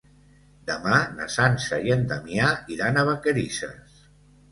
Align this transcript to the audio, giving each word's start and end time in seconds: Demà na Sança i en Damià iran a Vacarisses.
Demà 0.69 0.95
na 1.19 1.27
Sança 1.33 1.77
i 1.89 1.93
en 1.95 2.01
Damià 2.13 2.47
iran 2.77 2.97
a 2.97 3.05
Vacarisses. 3.11 4.01